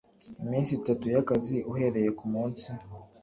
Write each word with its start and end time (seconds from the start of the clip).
iminsi 0.43 0.71
itatu 0.79 1.05
y 1.13 1.17
akazi 1.21 1.57
uhereye 1.71 2.09
ku 2.17 2.25
munsi 2.33 2.67